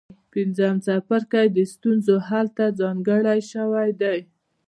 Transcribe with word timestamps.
پنځم 0.33 0.75
څپرکی 0.85 1.47
د 1.51 1.57
ستونزو 1.73 2.15
حل 2.27 2.47
ته 2.57 2.65
ځانګړی 2.79 3.39
شوی 3.51 3.89
دی. 4.01 4.19